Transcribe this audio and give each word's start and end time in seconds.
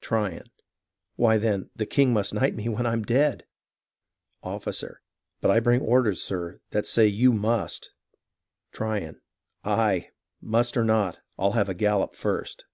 Tryon 0.00 0.46
Why, 1.16 1.36
then, 1.36 1.68
the 1.76 1.84
king 1.84 2.14
must 2.14 2.32
knight 2.32 2.54
me 2.54 2.70
when 2.70 2.86
I'm 2.86 3.02
dead. 3.02 3.44
Officer 4.42 5.02
But 5.42 5.50
I 5.50 5.60
bring 5.60 5.82
orders, 5.82 6.22
sir, 6.22 6.62
which 6.72 6.86
say" 6.86 7.06
you 7.22 7.34
must 7.34 7.90
—"Tryon 8.72 9.20
Aye, 9.62 10.08
must 10.40 10.78
or 10.78 10.84
not, 10.84 11.20
I'll 11.38 11.52
have 11.52 11.68
a 11.68 11.74
gallop 11.74 12.14
first. 12.14 12.64